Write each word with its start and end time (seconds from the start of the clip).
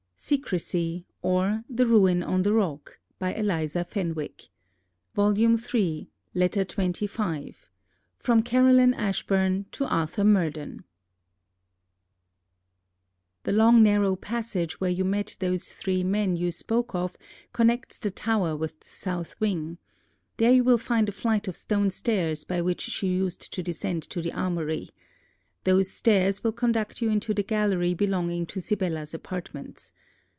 Dear, 0.23 0.37
too 0.37 0.59
dear 0.59 1.01
Montgomery, 1.67 2.19
expect 2.29 2.99
at 3.19 3.43
nine, 3.43 3.65
thy 3.65 3.65
ever 3.65 3.83
faithful 3.83 4.13
JANETTA 5.15 5.17
LAUNDY 5.17 6.11
LETTER 6.35 6.63
XXV 6.63 7.55
FROM 8.17 8.43
CAROLINE 8.43 8.93
ASHBURN 8.93 9.65
TO 9.71 9.85
ARTHUR 9.85 10.23
MURDEN 10.23 10.83
The 13.43 13.51
long 13.51 13.81
narrow 13.81 14.15
passage 14.15 14.79
where 14.79 14.91
you 14.91 15.03
met 15.03 15.37
those 15.39 15.73
three 15.73 16.03
men 16.03 16.35
you 16.35 16.51
spoke 16.51 16.93
of 16.93 17.17
connects 17.51 17.97
the 17.97 18.11
tower 18.11 18.55
with 18.55 18.79
the 18.79 18.89
south 18.89 19.35
wing. 19.39 19.79
There 20.37 20.53
you 20.53 20.63
will 20.63 20.77
find 20.77 21.09
a 21.09 21.11
flight 21.11 21.47
of 21.47 21.57
stone 21.57 21.89
stairs, 21.89 22.43
by 22.45 22.61
which 22.61 22.81
she 22.81 23.07
used 23.07 23.51
to 23.51 23.63
descend 23.63 24.03
to 24.11 24.21
the 24.21 24.33
armoury. 24.33 24.91
Those 25.63 25.89
stairs 25.89 26.43
will 26.43 26.53
conduct 26.53 27.01
you 27.01 27.09
into 27.09 27.33
the 27.33 27.43
gallery 27.43 27.95
belonging 27.95 28.45
to 28.45 28.61
Sibella's 28.61 29.15
apartments. 29.15 29.93